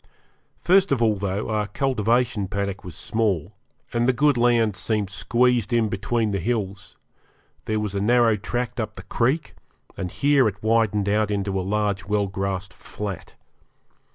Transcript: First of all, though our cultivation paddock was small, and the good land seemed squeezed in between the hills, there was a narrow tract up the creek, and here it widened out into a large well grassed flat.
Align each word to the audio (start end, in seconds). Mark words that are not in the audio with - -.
First 0.63 0.91
of 0.91 0.99
all, 1.03 1.15
though 1.17 1.51
our 1.51 1.67
cultivation 1.67 2.47
paddock 2.47 2.83
was 2.83 2.95
small, 2.95 3.53
and 3.93 4.09
the 4.09 4.13
good 4.13 4.35
land 4.35 4.75
seemed 4.75 5.11
squeezed 5.11 5.71
in 5.71 5.89
between 5.89 6.31
the 6.31 6.39
hills, 6.39 6.97
there 7.65 7.79
was 7.79 7.93
a 7.93 8.01
narrow 8.01 8.35
tract 8.35 8.79
up 8.79 8.95
the 8.95 9.03
creek, 9.03 9.53
and 9.95 10.09
here 10.09 10.47
it 10.47 10.63
widened 10.63 11.07
out 11.07 11.29
into 11.29 11.59
a 11.59 11.61
large 11.61 12.05
well 12.07 12.25
grassed 12.25 12.73
flat. 12.73 13.35